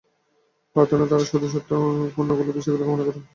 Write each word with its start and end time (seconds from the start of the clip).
প্রার্থনাদিতে 0.75 1.11
তারা 1.11 1.25
শুধু 1.25 1.45
স্বার্থপূর্ণ 1.49 2.29
বিষয়গুলিই 2.49 2.79
কামনা 2.81 3.03
করে। 3.07 3.19